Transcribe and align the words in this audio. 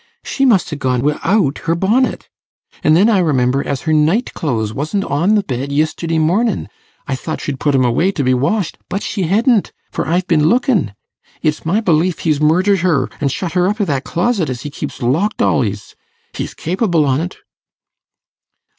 She 0.23 0.45
must 0.45 0.71
ha' 0.71 0.79
gone 0.79 1.03
wi'out 1.03 1.59
her 1.69 1.75
bonnet. 1.75 2.27
An' 2.83 2.95
then 2.95 3.07
I 3.07 3.19
remember 3.19 3.63
as 3.63 3.81
her 3.81 3.93
night 3.93 4.33
clothes 4.33 4.73
wasn't 4.73 5.03
on 5.03 5.35
the 5.35 5.43
bed 5.43 5.71
yisterday 5.71 6.17
mornin'; 6.17 6.69
I 7.07 7.13
thought 7.13 7.39
she'd 7.39 7.59
put 7.59 7.75
'em 7.75 7.85
away 7.85 8.11
to 8.13 8.23
be 8.23 8.33
washed; 8.33 8.79
but 8.89 9.03
she 9.03 9.27
hedn't, 9.27 9.71
for 9.91 10.07
I've 10.07 10.25
been 10.25 10.49
lookin'. 10.49 10.95
It's 11.43 11.67
my 11.67 11.81
belief 11.81 12.17
he's 12.21 12.41
murdered 12.41 12.79
her, 12.79 13.09
and 13.21 13.31
shut 13.31 13.51
her 13.53 13.67
up 13.67 13.79
i' 13.79 13.83
that 13.83 14.03
closet 14.03 14.49
as 14.49 14.63
he 14.63 14.71
keeps 14.71 15.03
locked 15.03 15.39
al'ys. 15.39 15.93
He's 16.33 16.55
capible 16.55 17.05
on't. 17.05 17.37